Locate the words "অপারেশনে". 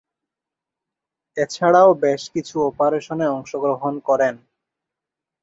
2.69-3.25